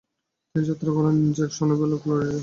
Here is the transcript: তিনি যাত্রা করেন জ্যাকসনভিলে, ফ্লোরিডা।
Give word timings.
তিনি 0.49 0.63
যাত্রা 0.69 0.91
করেন 0.97 1.15
জ্যাকসনভিলে, 1.37 1.97
ফ্লোরিডা। 2.01 2.37